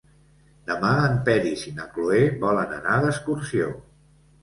[0.69, 3.73] Demà en Peris i na Cloè volen anar d'excursió.